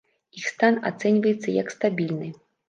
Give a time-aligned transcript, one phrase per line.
[0.39, 2.33] Іх стан ацэньваецца, як стабільны.